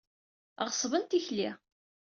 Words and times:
Ɣeṣben 0.65 1.03
tikli. 1.05 1.49